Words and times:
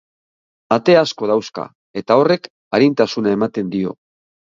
Ate 0.75 0.95
asko 1.01 1.27
dauzka, 1.31 1.65
eta 2.01 2.17
horrek 2.21 2.47
arintasuna 2.79 3.35
ematen 3.37 3.71
dio. 3.77 3.95